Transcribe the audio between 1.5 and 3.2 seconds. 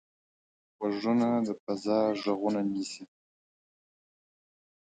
فضا غږونه نیسي